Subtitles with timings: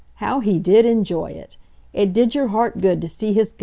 [0.15, 1.57] How he did enjoy it!
[1.93, 3.59] It did your heart good to see his gusto!